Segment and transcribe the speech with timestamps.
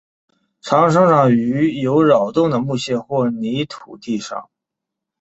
[0.61, 4.49] 常生长于有扰动的木屑或泥土地上。